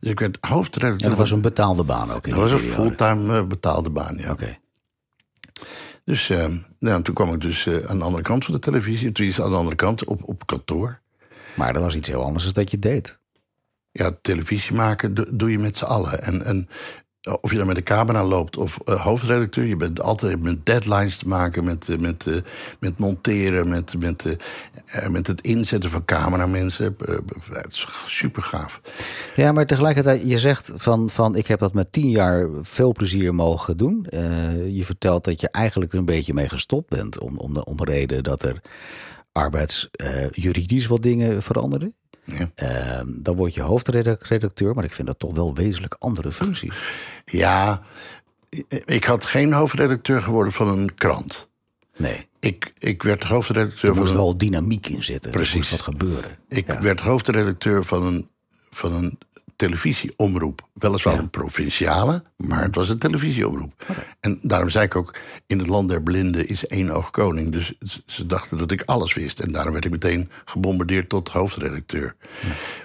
[0.00, 1.02] Dus ik werd hoofdredacteur.
[1.02, 4.16] En dat was een betaalde baan ook in dat was een fulltime eh, betaalde baan,
[4.16, 4.30] ja.
[4.30, 4.58] Oké.
[6.04, 9.12] Dus eh, nou, toen kwam ik dus eh, aan de andere kant van de televisie.
[9.12, 11.00] Toen is aan de andere kant op, op kantoor.
[11.54, 13.20] Maar dat was iets heel anders dan dat je deed.
[13.90, 16.22] Ja, televisie maken do- doe je met z'n allen.
[16.22, 16.68] En, en
[17.40, 21.18] of je dan met de camera loopt of eh, hoofdredacteur, je bent altijd met deadlines
[21.18, 22.34] te maken, met, eh, met, eh,
[22.80, 24.32] met monteren, met, met, eh,
[25.04, 26.96] eh, met het inzetten van cameramensen.
[27.06, 27.18] Eh, eh,
[27.52, 28.80] Het is super gaaf.
[29.36, 33.34] Ja, maar tegelijkertijd, je zegt van, van ik heb dat met tien jaar veel plezier
[33.34, 34.06] mogen doen.
[34.06, 37.18] Eh, je vertelt dat je eigenlijk er een beetje mee gestopt bent.
[37.18, 38.60] Om, om, de, om reden dat er
[39.32, 41.94] arbeidsjuridisch wat dingen veranderden.
[42.36, 42.50] Ja.
[42.54, 46.74] Eh, dan word je hoofdredacteur, maar ik vind dat toch wel wezenlijk andere functies.
[47.24, 47.82] ja,
[48.84, 51.48] ik had geen hoofdredacteur geworden van een krant.
[51.96, 55.30] Nee, Ik, ik werd hoofdredacteur er van moest een wel dynamiek in zitten.
[55.30, 55.54] Er Precies.
[55.56, 56.30] moest wat gebeuren.
[56.48, 56.80] Ik Ja.
[56.80, 58.28] werd hoofdredacteur van een,
[58.70, 59.18] van een
[59.58, 60.68] televisieomroep.
[60.72, 61.20] Weliswaar Ja.
[61.20, 63.84] een provinciale, maar het was een televisieomroep.
[64.20, 65.16] En daarom zei ik ook,
[65.46, 67.52] in het land der blinden is één oog koning.
[67.52, 67.74] Dus
[68.06, 69.40] ze- dachten dat ik alles wist.
[69.40, 72.16] En daarom werd ik meteen gebombardeerd tot hoofdredacteur.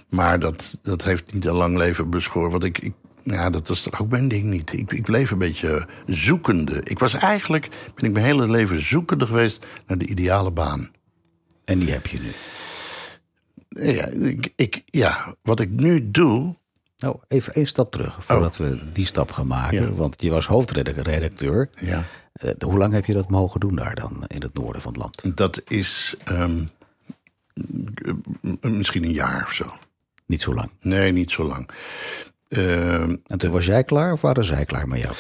[0.10, 2.52] Maar dat, dat heeft niet een lang leven beschoren.
[2.52, 4.74] Want ik, ik, ja, dat was toch ook mijn ding niet.
[4.74, 6.82] Ik, ik bleef een beetje zoekende.
[6.84, 10.92] Ik was eigenlijk, ben ik mijn hele leven zoekende geweest naar de ideale baan.
[11.66, 12.32] En die heb je nu.
[13.94, 16.56] Ja, ik, ik, ja, wat ik nu doe.
[17.04, 19.82] Nou, even één stap terug voordat we die stap gaan maken.
[19.82, 19.92] Ja.
[19.94, 21.70] Want je was hoofdredacteur.
[21.80, 22.04] Ja.
[22.34, 25.02] Eh, hoe lang heb je dat mogen doen daar dan in het noorden van het
[25.02, 25.38] land?
[25.38, 26.64] Dat is ehm,
[28.62, 29.66] misschien een jaar of zo.
[30.26, 30.70] Niet zo lang.
[30.82, 31.70] Nee, niet zo lang.
[32.48, 35.16] Ehm, En toen was jij klaar of waren zij klaar met jou?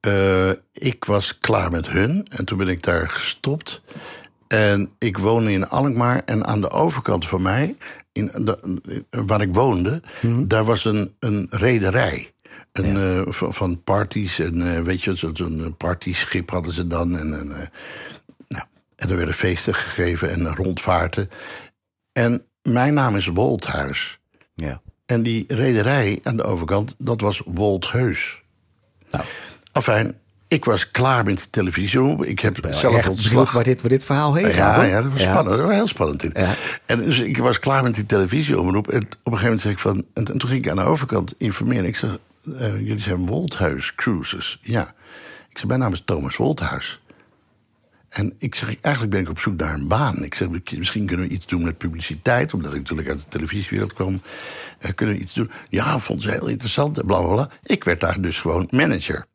[0.00, 3.82] eh, ik was klaar met hun en toen ben ik daar gestopt.
[4.48, 7.76] En ik woonde in Alkmaar en aan de overkant van mij,
[8.12, 10.02] in de, waar ik woonde,
[10.46, 12.30] daar was een, een rederij.
[12.72, 17.16] En, eh, van, van parties en eh, weet je, zo- zo'n partyschip hadden ze dan.
[17.18, 17.66] En, en, eh,
[18.48, 18.64] nou,
[18.96, 21.28] en er werden feesten gegeven en rondvaarten.
[22.12, 24.18] En mijn naam is Wolthuis.
[24.54, 24.82] Ja.
[25.06, 28.42] En die rederij aan de overkant, dat was Woltheus.
[29.10, 29.24] Nou,
[29.72, 30.14] Enfin,
[30.52, 32.26] ik was klaar met die televisie.
[32.26, 33.52] Ik heb zelf ontslag.
[33.52, 34.54] waar dit, waar dit verhaal heen gaat.
[34.56, 34.84] Ja, hoor.
[34.84, 35.56] ja, dat was spannend.
[35.56, 36.26] Dat was heel spannend.
[36.32, 36.54] Ja.
[36.86, 38.88] En dus ik was klaar met die televisieomroep.
[38.88, 39.96] En op een gegeven moment zei ik van...
[39.96, 41.84] En, en toen ging ik aan de overkant informeren.
[41.84, 42.18] Ik zei,
[42.58, 44.58] eh, jullie zijn Wolthuis Cruises.
[44.62, 44.82] Ja.
[45.50, 47.00] Ik zei, mijn naam is Thomas Wolthuis.
[48.08, 50.24] En ik zeg, eigenlijk ben ik op zoek naar een baan.
[50.24, 52.54] Ik zeg, misschien kunnen we iets doen met publiciteit.
[52.54, 54.22] Omdat ik natuurlijk uit de televisiewereld kwam.
[54.78, 55.50] Eh, kunnen we iets doen?
[55.68, 56.98] Ja, vond ze heel interessant.
[56.98, 57.50] En bla, bla, bla.
[57.62, 59.26] Ik werd daar dus gewoon manager.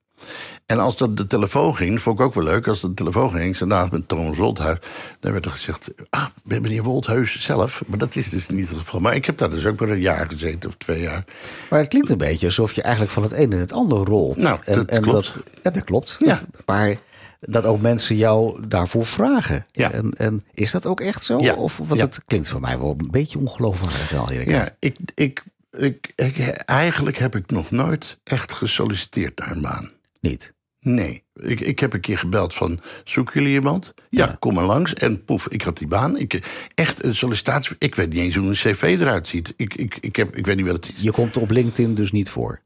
[0.68, 2.68] En als dat de telefoon ging, vond ik ook wel leuk.
[2.68, 4.78] Als de telefoon ging, nou, met Thomas Wolthuis.
[5.20, 7.84] Dan werd er gezegd, ah, ben meneer Wolthuis zelf.
[7.88, 9.00] Maar dat is dus niet het geval.
[9.00, 11.24] Maar ik heb daar dus ook maar een jaar gezeten of twee jaar.
[11.70, 14.38] Maar het klinkt een beetje alsof je eigenlijk van het ene in het andere rolt.
[14.38, 15.12] Nou, dat klopt.
[15.12, 16.16] Dat, ja, dat klopt.
[16.20, 16.42] Ja.
[16.66, 16.96] Maar
[17.40, 19.66] dat ook mensen jou daarvoor vragen.
[19.72, 19.92] Ja.
[19.92, 21.40] En, en is dat ook echt zo?
[21.40, 21.54] Ja.
[21.54, 22.06] Of, want Ja.
[22.06, 24.10] het klinkt voor mij wel een beetje ongeloofwaardig.
[24.10, 29.62] Wel, Ja, ik, ik, ik, ik, eigenlijk heb ik nog nooit echt gesolliciteerd naar een
[29.62, 29.92] baan.
[30.22, 30.54] Niet.
[30.94, 31.24] Nee.
[31.34, 33.94] Ik, ik heb een keer gebeld van, zoeken jullie iemand?
[34.10, 34.36] Ja, Ja.
[34.40, 34.94] kom maar langs.
[34.94, 36.18] En poef, ik had die baan.
[36.18, 36.40] Ik,
[36.76, 37.76] echt een sollicitatie.
[37.80, 39.54] Ik weet niet eens hoe een cv eruit ziet.
[39.58, 41.02] Ik, ik, ik, heb, ik weet niet wat het is.
[41.02, 42.62] Je komt er op LinkedIn dus niet voor.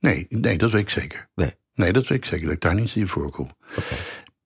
[0.00, 1.28] Nee, nee, dat weet ik zeker.
[1.34, 1.54] Nee.
[1.74, 2.44] Nee, dat weet ik zeker.
[2.44, 3.50] Dat ik daar niet in voorkom.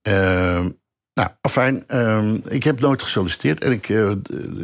[0.03, 0.71] Ehm,
[1.15, 3.65] nou, afijn, ehm, ik heb nooit gesolliciteerd.
[3.65, 4.11] En ik, eh,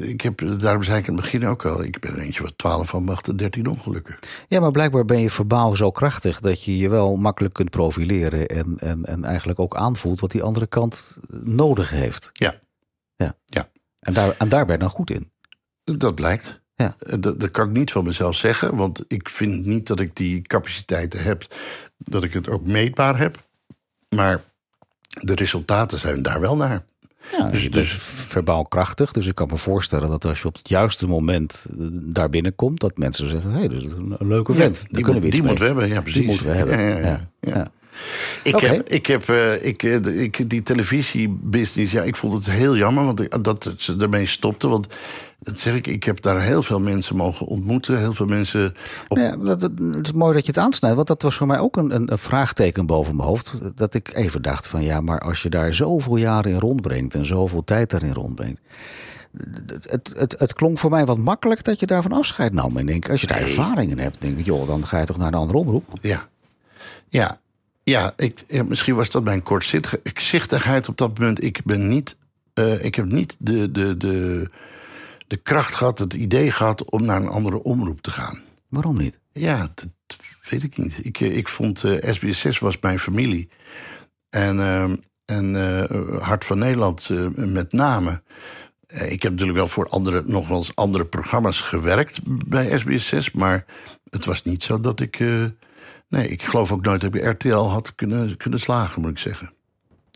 [0.09, 1.85] ik heb, daarom zei ik in het begin ook al...
[1.85, 4.17] ik ben eentje wat 12 van macht 13 ongelukken.
[4.49, 8.49] Ja, maar blijkbaar ben je verbaal zo krachtig dat je je wel makkelijk kunt profileren.
[8.49, 12.31] En, en, en eigenlijk ook aanvoelt wat die andere kant nodig heeft.
[12.33, 12.59] Ja,
[13.17, 13.37] Ja.
[13.45, 13.71] ja.
[14.01, 15.33] En daar, en daar ben je dan goed in.
[15.85, 16.61] dat blijkt.
[16.75, 16.97] Ja.
[16.99, 18.77] Eh, Dat, dat kan ik niet van mezelf zeggen.
[18.77, 21.47] Want ik vind niet dat ik die capaciteiten heb...
[21.97, 23.37] dat ik het ook meetbaar heb.
[24.09, 24.41] Maar
[25.21, 26.85] de resultaten zijn daar wel naar.
[27.39, 29.13] Ja, Dus- bent dus- verbaal krachtig.
[29.13, 32.81] Dus ik kan me voorstellen dat als je op het juiste moment eh, daar binnenkomt,
[32.81, 34.87] dat mensen zeggen: hé, hey, dat is een, leuke vent.
[34.91, 36.21] Ja, die moet- moeten we hebben, ja, precies.
[36.21, 37.29] Die moeten we hebben.
[37.41, 37.71] Ja.
[38.43, 42.77] Ik heb, ik heb eh, ik, eh, ik, die televisiebusiness, ja, ik vond het heel
[42.77, 44.69] jammer want dat ze ermee stopte.
[44.69, 44.87] Want
[45.41, 47.99] dat zeg ik, ik heb daar heel veel mensen mogen ontmoeten.
[47.99, 48.75] Heel veel mensen
[49.09, 49.17] op.
[49.17, 51.59] Ja, dat, dat- het is mooi dat je het aansnijdt, want dat was voor mij
[51.59, 53.53] ook een, een, een vraagteken boven mijn hoofd.
[53.77, 57.27] Dat ik even dacht van ja, maar als je daar zoveel jaren in rondbrengt en
[57.27, 58.61] zoveel tijd daarin rondbrengt.
[59.67, 62.77] Het, het, het, klonk voor mij wat makkelijk dat je daarvan afscheid nam.
[62.77, 65.17] En denk, als je daar ervaring in hebt, denk ik, joh, dan ga je toch
[65.17, 65.85] naar een andere omroep.
[66.01, 66.29] Ja,
[67.09, 67.41] ja,
[67.83, 71.43] ja, ik, ja, misschien was dat mijn kortzichtigheid op dat moment.
[71.43, 72.17] Ik ben niet,
[72.55, 74.49] eh, ik heb niet de, de, de,
[75.31, 78.41] de kracht gehad, het idee gehad om naar een andere omroep te gaan.
[78.69, 79.19] Waarom niet?
[79.33, 79.89] Ja, dat
[80.51, 81.05] weet ik niet.
[81.05, 83.49] Ik, eh, ik vond eh SBS6 was mijn familie.
[84.31, 88.23] En, ehm, en eh, Hart van Nederland eh, met name.
[88.87, 93.33] Eh, ik heb natuurlijk wel voor andere, nog wel eens andere programma's gewerkt bij SBS6.
[93.33, 93.65] Maar
[94.11, 95.21] het was niet zo dat ik.
[95.21, 95.45] eh,
[96.09, 99.19] nee, ik geloof ook nooit dat ik bij RTL had kunnen, kunnen slagen, moet ik
[99.19, 99.53] zeggen.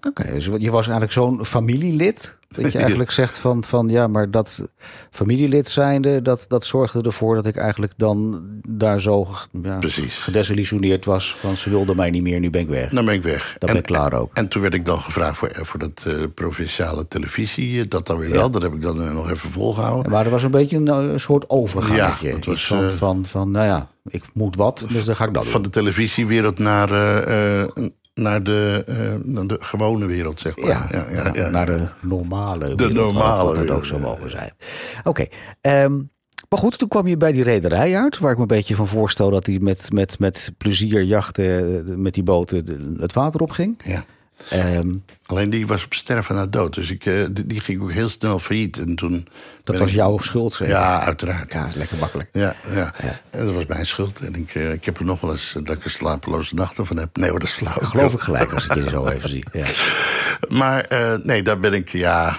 [0.09, 2.39] Oké, dus je was eigenlijk zo'n familielid.
[2.49, 4.65] Dat je eigenlijk zegt van, van ja, maar dat
[5.11, 9.29] familielid zijnde, dat, dat zorgde ervoor dat ik eigenlijk dan daar zo
[9.63, 12.91] ja, gedesillusioneerd was van ze wilden mij niet meer, nu ben ik weg.
[12.91, 13.57] Dan ben ik weg.
[13.59, 14.31] Dan ben ik klaar ook.
[14.35, 17.81] En toen werd ik dan gevraagd voor, voor dat eh, provinciale televisie.
[17.81, 18.51] eh, Dat dan weer wel.
[18.51, 20.13] Dat heb ik dan eh, nog even volgehouden.
[20.13, 22.29] Maar er was een beetje een, soort overgangetje.
[22.29, 25.35] Ja, het was, van, van, van, nou ja, ik moet wat, dus dan ga ik
[25.35, 25.63] dat van doen.
[25.63, 26.89] de televisiewereld naar,
[28.15, 30.69] naar, de, eh, naar de gewone wereld, zeg maar.
[30.69, 34.07] Ja, ja, naar de normale wereld, normale wat het ook wereld, ja.
[34.09, 34.53] mogen zijn.
[35.05, 35.27] Oké,
[35.61, 36.03] ehm,
[36.49, 38.19] maar goed, toen kwam je bij die rederij uit...
[38.19, 41.45] waar ik me een beetje van voorstel dat hij met, met, met plezier jachten...
[41.89, 43.81] eh, met die boten de- het water op ging.
[43.85, 44.05] Ja.
[44.51, 44.95] Ehm,
[45.27, 46.75] Alleen die was op sterven na dood.
[46.75, 48.79] Dus ik, eh, die, ging ook heel snel failliet.
[48.79, 49.27] En toen
[49.63, 50.69] dat was ik- jouw schuld, zeg.
[50.69, 51.53] Ja, uiteraard.
[51.53, 52.29] Ja, lekker makkelijk.
[52.33, 52.95] Ja, ja.
[53.31, 54.21] En dat was mijn schuld.
[54.21, 56.87] En ik, eh, ik heb er nog wel eens eh, dat ik er slapeloze nachten
[56.87, 57.17] van heb.
[57.17, 57.75] Nee hoor, dat is flauw.
[57.81, 59.45] Geloof ik gelijk als ik je zo even zie.
[59.53, 59.67] Ja.
[60.49, 60.87] Maar
[61.23, 62.37] nee, daar ben ik, ja,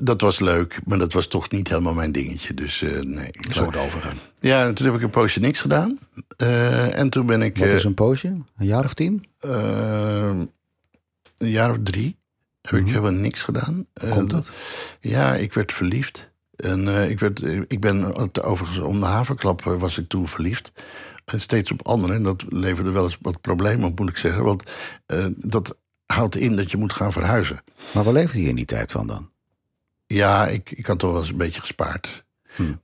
[0.00, 0.78] dat was leuk.
[0.84, 2.54] Maar dat was toch niet helemaal mijn dingetje.
[2.54, 3.28] Dus nee.
[3.32, 4.14] Een soort overgang.
[4.40, 5.98] Ja, en toen heb ik een poosje niks gedaan.
[6.36, 8.28] En toen ben ik Wat is een poosje?
[8.28, 9.24] Een jaar of tien?
[11.38, 12.18] Eh, een jaar of drie.
[12.60, 13.86] Heb ik helemaal niks gedaan.
[13.94, 14.08] Mhm.
[14.12, 14.50] Komt Eh, dat?
[15.00, 16.34] Ja, ik werd verliefd.
[16.56, 20.72] En eh, ik, werd, ik ben overigens om de haverklap eh, was ik toen verliefd.
[21.24, 22.16] En steeds op anderen.
[22.16, 24.44] En dat leverde wel eens wat problemen op, moet ik zeggen.
[24.44, 24.70] Want
[25.06, 27.60] eh, dat houdt in dat je moet gaan verhuizen.
[27.92, 29.30] Maar waar leefde je in die tijd van dan?
[30.06, 32.24] Ja, ik, ik had toch wel eens een beetje gespaard.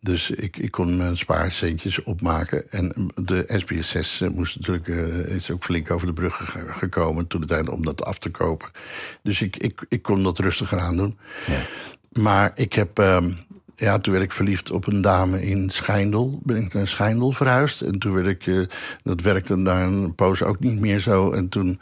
[0.01, 2.71] Dus ik, ik kon mijn spaarcentjes opmaken.
[2.71, 7.27] En de SBS6 eh, moest natuurlijk, eh, is ook flink over de brug ge- gekomen
[7.27, 8.69] toen het om dat af te kopen.
[9.23, 11.19] Dus ik, ik, ik kon dat rustiger aandoen.
[11.47, 11.61] Ja.
[12.23, 12.99] Maar ik heb.
[12.99, 13.31] ehm,
[13.77, 16.41] ja, toen werd ik verliefd op een dame in Schijndel.
[16.43, 17.81] Ben ik naar Schijndel verhuisd.
[17.81, 18.47] En toen werd ik.
[18.47, 18.61] eh,
[19.03, 21.31] dat werkte daar een poos ook niet meer zo.
[21.33, 21.81] En toen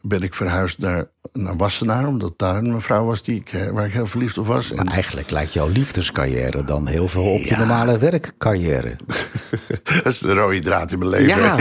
[0.00, 2.06] ben ik verhuisd naar, naar Wassenaar.
[2.06, 4.72] Omdat daar een mevrouw was die ik, eh, waar ik heel verliefd op was.
[4.72, 8.96] Maar En eigenlijk lijkt jouw liefdescarrière dan heel veel op je normale werkcarrière.
[10.02, 11.42] dat is de rode draad in mijn leven.
[11.42, 11.56] Ja,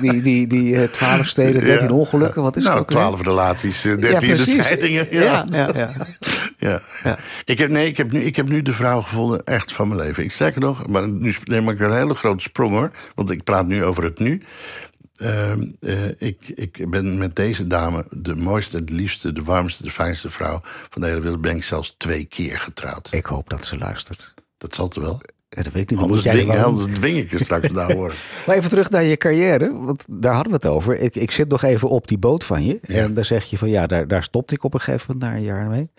[0.00, 1.94] die, die, die eh, 12 steden, 13 Ja.
[1.94, 2.90] ongelukken, wat is nou, ook?
[2.90, 2.98] weer?
[3.00, 5.06] twaalf relaties, eh, dertien scheidingen.
[5.10, 5.90] Ja, ja, ja.
[6.56, 6.80] Ja.
[7.44, 10.00] Ik, heb, nee, ik, heb nu, ik heb nu de vrouw gevonden echt van mijn
[10.00, 10.24] leven.
[10.24, 12.90] Ik sterker nog, maar nu neem ik een hele grote sprong hoor.
[13.14, 14.42] Want ik praat nu over het nu.
[15.22, 19.90] Ehm, eh, ik, ik ben met deze dame de mooiste, de liefste, de warmste, de
[19.90, 21.40] fijnste vrouw van de hele wereld.
[21.40, 23.08] Ben ik zelfs twee keer getrouwd.
[23.12, 24.34] Ik hoop dat ze luistert.
[24.58, 25.20] Dat zal er wel.
[25.48, 25.98] Ja, dat weet ik niet.
[25.98, 28.14] Anders er anders dwing ik je straks daar hoor.
[28.46, 30.98] Maar even terug naar je carrière, want daar hadden we het over.
[30.98, 32.78] Ik, ik zit nog even op die boot van je.
[32.82, 35.38] En daar zeg je van ja, daar, daar stopte ik op een gegeven moment na
[35.38, 35.90] een jaar mee.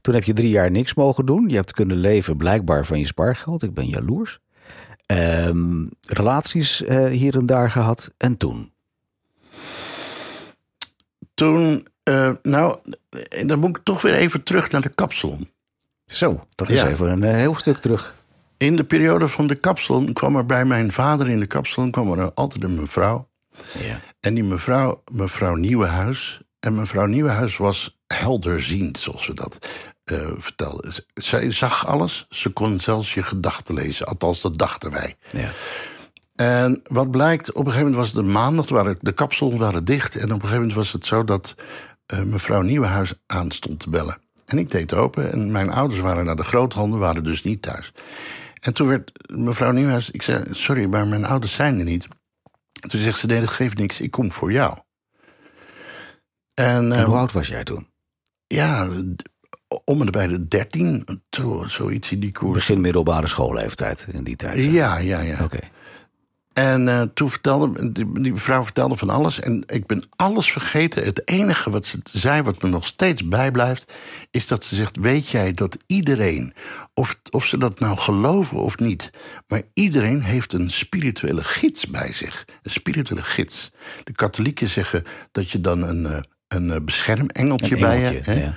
[0.00, 1.48] Toen heb je drie jaar niks mogen doen.
[1.48, 3.62] Je hebt kunnen leven blijkbaar van je spaargeld.
[3.62, 4.40] Ik ben jaloers.
[5.06, 8.10] Ehm, relaties eh, hier en daar gehad.
[8.16, 8.72] En toen?
[11.34, 12.78] Toen, eh, nou,
[13.46, 15.48] dan moet ik toch weer even terug naar de kapsalon.
[16.06, 16.88] Zo, dat is Ja.
[16.88, 18.14] even een eh, heel stuk terug.
[18.56, 22.12] In de periode van de kapsalon kwam er bij mijn vader in de kapsalon kwam
[22.12, 23.28] er altijd een mevrouw.
[23.78, 24.00] Ja.
[24.20, 26.42] En die mevrouw, mevrouw Nieuwenhuis.
[26.60, 29.68] En mevrouw Nieuwenhuis was helderziend, zoals we dat
[30.04, 30.92] eh vertelden.
[30.92, 34.06] Z- Zij zag alles, ze kon zelfs je gedachten lezen.
[34.06, 35.14] Althans, dat dachten wij.
[35.32, 35.50] Ja.
[36.36, 39.84] En wat blijkt, op een gegeven moment was het de maandag, waren, de kapsalons waren
[39.84, 40.16] dicht.
[40.16, 41.54] En op een gegeven moment was het zo dat
[42.06, 44.18] eh, mevrouw Nieuwenhuis aan stond te bellen.
[44.44, 47.92] En ik deed open en mijn ouders waren naar de groothandel, waren dus niet thuis.
[48.60, 52.06] En toen werd mevrouw Nieuwenhuis, ik zei, sorry, maar mijn ouders zijn er niet.
[52.88, 54.78] Toen zegt ze, nee, dat geeft niks, ik kom voor jou.
[56.54, 57.88] En, En eh, hoe oud was jij toen?
[58.54, 58.88] Ja,
[59.84, 62.54] om en bij de dertien, zo, zoiets in die koers.
[62.54, 64.62] Begin middelbare schoolleeftijd in die tijd.
[64.62, 65.44] Ja, ja, ja.
[65.44, 65.58] Oké.
[66.54, 69.40] En eh, toen vertelde die, die vrouw vertelde van alles.
[69.40, 71.04] En ik ben alles vergeten.
[71.04, 73.92] Het enige wat ze zei, wat me nog steeds bijblijft,
[74.30, 76.52] is dat ze zegt: Weet jij dat iedereen,
[76.94, 79.10] of, of ze dat nou geloven of niet,
[79.46, 82.44] maar iedereen heeft een spirituele gids bij zich.
[82.62, 83.70] Een spirituele gids.
[84.04, 86.18] De katholieken zeggen dat je dan een, eh,
[86.54, 88.32] een eh, beschermengeltje Een bij je hè?
[88.44, 88.54] ja.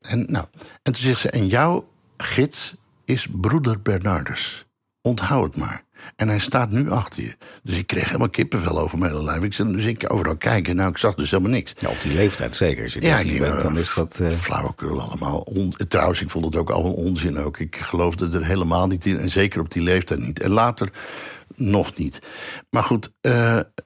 [0.00, 0.44] En, nou,
[0.82, 4.66] en toen zegt ze: En jouw gids is broeder Bernardus.
[5.02, 5.82] Onthoud het maar.
[6.16, 7.36] En hij staat nu achter je.
[7.62, 9.42] Dus ik kreeg helemaal kippenvel over mijn hele lijf.
[9.42, 10.76] Ik zei, dus ik overal kijken.
[10.76, 11.72] Nou, ik zag dus helemaal niks.
[11.78, 12.82] Ja, op die leeftijd zeker.
[12.82, 14.18] Als je Ja, 13 die, bent, dan eh, is dat...
[14.20, 15.38] eh, Flauwekul allemaal.
[15.38, 17.58] On- Trouwens, ik vond het ook allemaal onzin ook.
[17.58, 19.18] Ik geloofde er helemaal niet in.
[19.18, 20.40] En zeker op die leeftijd niet.
[20.40, 20.88] En later
[21.54, 22.18] nog niet.
[22.70, 23.12] Maar goed,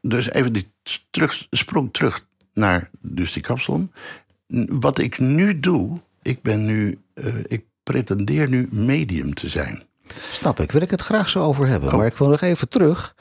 [0.01, 0.73] dus even die
[1.11, 2.27] terug, sprong terug
[2.59, 3.93] naar dus die kapsalon.
[4.69, 6.99] Wat ik nu doe, ik ben nu...
[7.15, 9.83] eh, ik pretendeer nu medium te zijn.
[10.33, 11.71] Snap ik, wil ik het graag zo over Oh.
[11.71, 11.97] hebben.
[11.97, 13.15] Maar ik wil nog even terug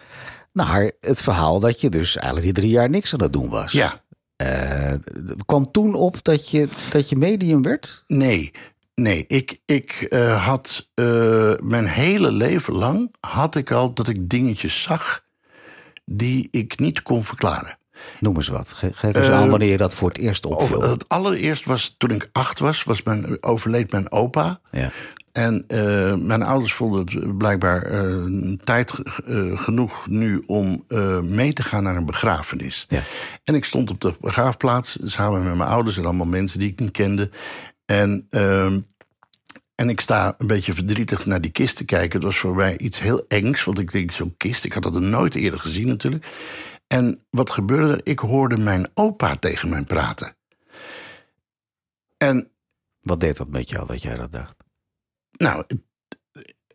[0.54, 3.72] naar het verhaal dat je dus eigenlijk die drie jaar niks aan het doen was.
[3.72, 4.94] Ja, Eh,
[5.46, 8.04] kwam toen op dat je, dat je medium werd?
[8.08, 8.52] Nee,
[8.96, 9.26] nee.
[9.28, 10.90] Ik, ik eh, had
[11.64, 15.26] mijn hele leven lang had ik al dat ik dingetjes zag
[16.06, 17.78] die ik niet kon verklaren.
[18.20, 18.74] Noem eens wat.
[18.74, 20.82] Ge- geef eens aan wanneer je dat voor het eerst opviel.
[20.82, 24.60] het allereerst was toen ik acht was, was mijn, overleed mijn opa.
[24.72, 24.92] ja.
[25.32, 28.24] En eh, mijn ouders vonden het blijkbaar eh,
[28.64, 28.94] tijd
[29.26, 32.86] eh, genoeg nu om eh, mee te gaan naar een begrafenis.
[32.90, 33.04] Ja.
[33.44, 36.80] En ik stond op de begraafplaats samen met mijn ouders en allemaal mensen die ik
[36.80, 37.30] niet kende.
[37.86, 38.80] En, ehm,
[39.76, 42.12] en ik sta een beetje verdrietig naar die kist te kijken.
[42.20, 44.94] Het was voor mij iets heel engs, want ik denk, zo'n kist, ik had dat
[45.00, 46.26] nooit eerder gezien natuurlijk.
[46.88, 48.02] En wat gebeurde er?
[48.04, 50.36] Ik hoorde mijn opa tegen mij praten.
[52.18, 52.52] En
[53.02, 54.56] Wat deed dat met jou dat jij dat dacht?
[55.32, 55.64] nou,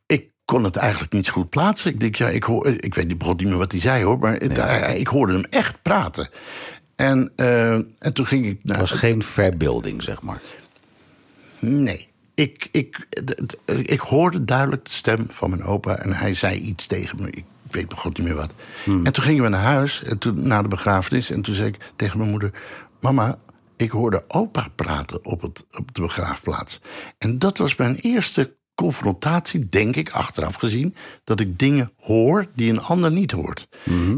[0.06, 1.90] ik kon het eigenlijk niet zo goed plaatsen.
[1.92, 4.56] Ik denk, ja, ik, hoor, ik weet niet, meer wat hij zei hoor, maar het-
[4.56, 6.28] hij- ik hoorde hem echt praten.
[6.96, 8.78] En, eh, en toen ging ik Het naar.
[8.78, 10.40] was geen verbeelding, zeg maar.
[11.58, 12.08] Nee.
[12.34, 13.06] Ik, ik,
[13.82, 17.30] ik hoorde duidelijk de stem van mijn opa en hij zei iets tegen me.
[17.30, 18.50] Ik weet nog goed niet meer wat.
[19.04, 21.30] En toen gingen we naar huis, en toen, na de begrafenis.
[21.30, 22.52] En toen zei ik tegen mijn moeder:
[23.00, 23.36] Mama,
[23.76, 26.80] ik hoorde opa praten op, het, op de begraafplaats.
[27.18, 30.94] En dat was mijn eerste confrontatie, denk ik, achteraf gezien.
[31.24, 33.68] Dat ik dingen hoor die een ander niet hoort.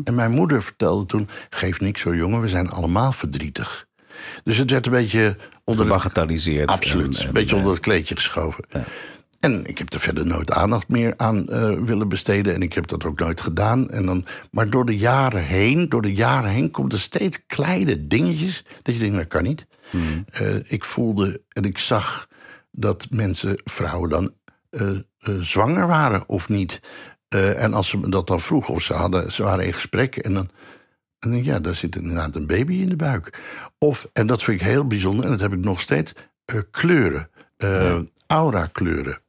[0.04, 3.86] En mijn moeder vertelde toen: Geef niks zo jongen, we zijn allemaal verdrietig.
[4.44, 6.68] Dus het werd een beetje onder het Gebagatelliseerd.
[6.70, 7.14] Absoluut.
[7.16, 8.64] En- en, een beetje onder het kleedje geschoven.
[9.44, 12.54] En ik heb er verder nooit aandacht meer aan uh, willen besteden.
[12.54, 13.90] En ik heb dat ook nooit gedaan.
[13.90, 18.06] En dan, maar door de jaren heen, door de jaren heen, komt er steeds kleine
[18.06, 18.64] dingetjes.
[18.82, 19.66] Dat je denkt, dat kan niet.
[19.90, 20.24] Hmm.
[20.40, 22.28] Uh, ik voelde en ik zag
[22.70, 24.32] dat mensen, vrouwen dan
[24.70, 24.98] uh,
[25.40, 26.80] zwanger waren of niet.
[27.28, 30.16] en als ze me dat dan vroegen, of ze, hadden, ze waren in gesprek.
[30.16, 30.50] En dan,
[31.18, 33.38] en ja, daar zit inderdaad een baby in de buik.
[33.78, 36.12] Of, en dat vind ik heel bijzonder, en dat heb ik nog steeds,
[36.70, 37.30] kleuren.
[37.56, 38.02] Ja.
[38.26, 39.22] Aura kleuren.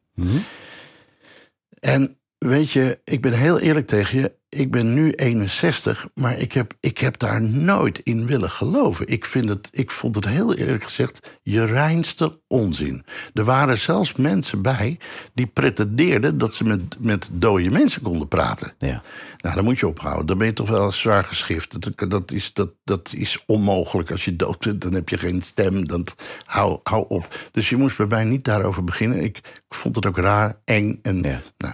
[1.79, 6.51] En weet je, ik ben heel eerlijk tegen je ik ben nu 61, maar ik
[6.53, 9.07] heb, ik heb daar nooit in willen geloven.
[9.07, 13.05] Ik, vind het, ik vond het heel eerlijk gezegd je reinste onzin.
[13.33, 14.97] Er waren zelfs mensen bij
[15.33, 18.73] die pretendeerden dat ze met, met dode mensen konden praten.
[18.77, 19.03] Ja.
[19.37, 20.25] Nou, dan moet je ophouden.
[20.25, 21.81] Dan ben je toch wel zwaar geschift.
[21.81, 24.11] Dat, dat, is, dat, dat is onmogelijk.
[24.11, 25.87] Als je dood bent, dan heb je geen stem.
[25.87, 26.07] Dan,
[26.45, 27.49] hou, hou op.
[27.51, 29.23] Dus je moest bij mij niet daarover beginnen.
[29.23, 30.99] Ik, ik vond het ook raar, eng.
[31.01, 31.41] En, ja.
[31.57, 31.73] nou,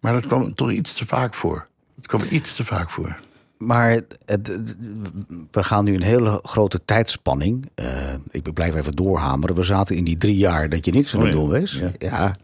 [0.00, 1.72] maar dat kwam toch iets te vaak voor.
[2.04, 3.16] Het komt iets te vaak voor.
[3.58, 4.76] Maar het,
[5.50, 7.68] we gaan nu een hele grote tijdspanning.
[7.74, 7.86] Uh,
[8.30, 9.56] ik blijf even doorhameren.
[9.56, 11.80] We zaten in die drie jaar dat je niks aan het oh doen was.
[11.98, 12.34] Ja.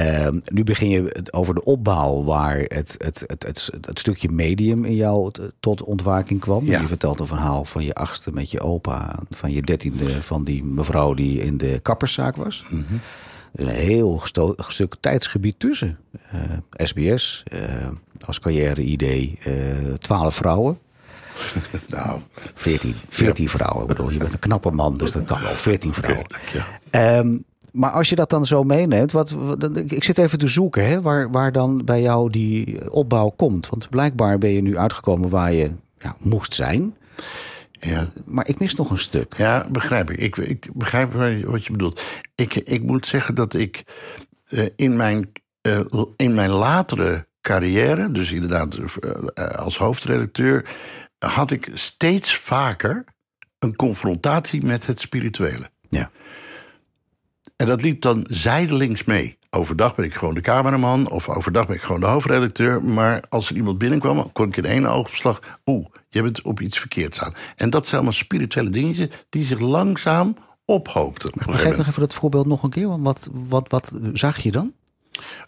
[0.00, 4.84] Uh, nu begin je over de opbouw waar het, het, het, het, het stukje medium
[4.84, 6.64] in jou tot ontwaking kwam.
[6.64, 10.64] Je vertelt een verhaal van je achtste met je opa, van je dertiende van die
[10.64, 12.64] mevrouw die in de kapperszaak was.
[12.70, 13.00] Mm
[13.52, 14.20] een heel
[14.56, 15.98] stuk tijdsgebied tussen.
[16.72, 17.92] SBS, uh, eh,
[18.26, 20.78] als carrière-idee, uh, 12 vrouwen.
[21.86, 22.20] nou,
[22.54, 23.82] 14, 14 vrouwen.
[23.82, 25.50] Ik bedoel, je bent een knappe man, dus dat kan wel.
[25.50, 26.26] 14 vrouwen.
[26.90, 29.36] Um, maar als je dat dan zo meeneemt, wat,
[29.86, 33.68] ik zit even te zoeken hè, waar, waar dan bij jou die opbouw komt.
[33.68, 36.96] Want blijkbaar ben je nu uitgekomen waar je ja, moest zijn.
[37.80, 38.08] Ja.
[38.24, 39.34] Maar ik mis nog een stuk.
[39.36, 40.18] Ja, begrijp ik.
[40.18, 41.12] Ik, ik begrijp
[41.44, 42.02] wat je bedoelt.
[42.34, 43.82] Ik, ik moet zeggen dat ik
[44.48, 45.32] uh, in, mijn,
[45.62, 45.80] uh,
[46.16, 50.64] in mijn latere carrière, dus inderdaad uh, als hoofdredacteur,
[51.18, 53.04] had ik steeds vaker
[53.58, 55.68] een confrontatie met het spirituele.
[55.88, 56.10] Ja.
[57.56, 59.38] En dat liep dan zijdelings mee.
[59.50, 62.82] Overdag ben ik gewoon de cameraman of overdag ben ik gewoon de hoofdredacteur.
[62.82, 65.60] Maar als er iemand binnenkwam, kon ik in één oogopslag...
[65.66, 67.34] oeh, je bent op iets verkeerds aan.
[67.56, 71.32] En dat zijn allemaal spirituele dingetjes die zich langzaam ophoopten.
[71.36, 73.02] Geef nog even dat voorbeeld nog een keer.
[73.02, 74.72] Wat, wat, wat zag je dan?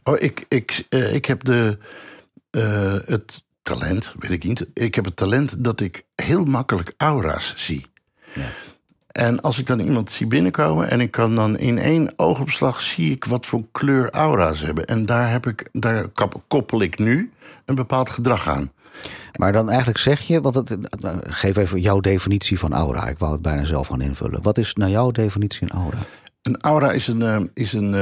[0.03, 1.79] Oh, ik, ik, uh, ik heb de,
[2.51, 4.67] uh, het talent, weet ik niet.
[4.73, 7.87] Ik heb het talent dat ik heel makkelijk aura's zie.
[8.33, 8.49] Ja.
[9.07, 13.11] En als ik dan iemand zie binnenkomen en ik kan dan in één oogopslag zie
[13.11, 14.85] ik wat voor kleur aura's hebben.
[14.85, 16.07] En daar, heb ik, daar
[16.49, 17.33] koppel ik nu
[17.65, 18.73] een bepaald gedrag aan.
[19.39, 20.77] Maar dan eigenlijk zeg je, want het,
[21.23, 23.07] geef even jouw definitie van aura.
[23.07, 24.43] Ik wou het bijna zelf gaan invullen.
[24.43, 25.99] Wat is nou jouw definitie van aura?
[26.43, 27.95] Een aura is een, eh, is een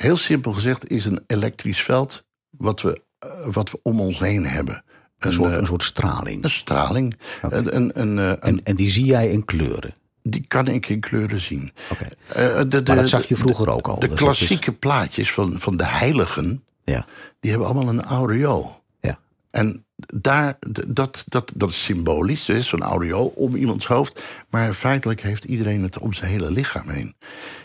[0.00, 4.44] heel simpel gezegd, is een elektrisch veld wat we, eh, wat we om ons heen
[4.44, 4.84] hebben.
[5.18, 6.44] Een, soort, een soort straling.
[6.44, 7.16] Een straling.
[7.42, 9.92] Een, een, een, eh, en, en die zie jij in kleuren?
[10.22, 11.72] Die kan ik in kleuren zien.
[11.90, 12.52] Okay.
[12.52, 13.98] Uh, maar dat zag je vroeger ook al.
[13.98, 17.06] De dus klassieke plaatjes van, van de heiligen, ja.
[17.40, 18.79] die hebben allemaal een aureool.
[19.50, 24.22] En daar, dat, dat, dat is symbolisch, dus zo'n aureool om iemands hoofd.
[24.50, 27.14] Maar feitelijk heeft iedereen het om zijn hele lichaam heen.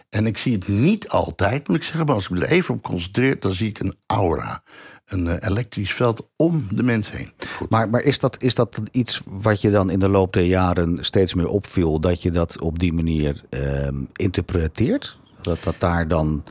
[0.10, 2.76] En ik zie het niet altijd, moet ik zeggen, maar als ik me er even
[2.76, 4.64] op concentreer, dan zie ik een aura
[5.06, 7.32] een eh, elektrisch veld om de mens heen.
[7.70, 11.06] Maar, maar is, dat, is dat iets wat je dan in de loop der jaren
[11.06, 15.18] steeds meer opviel, dat je dat op die manier uh, interpreteert?
[15.42, 16.44] Dat dat daar dan.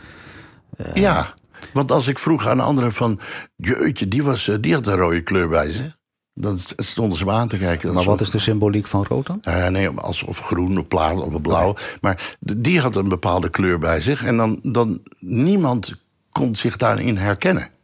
[0.76, 0.94] Uh...
[0.94, 1.34] Ja,
[1.72, 3.20] want als ik vroeg aan anderen van,
[3.56, 5.96] jeetje, die, was, eh, die had een rode kleur bij zich.
[6.36, 7.92] Dan stonden ze me aan te kijken.
[7.92, 9.40] Maar wat is de symboliek van rood dan?
[9.48, 11.74] Uh, nee, alsof groen of plaat of blauw.
[12.00, 14.24] Maar die had een bepaalde kleur bij zich.
[14.24, 15.94] En dan, dan niemand
[16.30, 17.70] kon zich daarin herkennen.